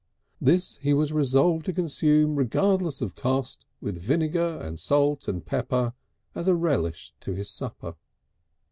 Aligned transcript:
This 0.41 0.77
he 0.77 0.95
was 0.95 1.13
resolved 1.13 1.63
to 1.67 1.73
consume 1.73 2.35
regardless 2.35 3.01
of 3.01 3.13
cost 3.13 3.67
with 3.81 4.01
vinegar 4.01 4.59
and 4.59 4.79
salt 4.79 5.27
and 5.27 5.45
pepper 5.45 5.93
as 6.33 6.47
a 6.47 6.55
relish 6.55 7.13
to 7.19 7.33
his 7.35 7.51
supper. 7.51 7.93